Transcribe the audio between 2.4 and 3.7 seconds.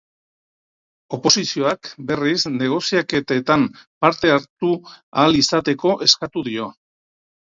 negoziaketetan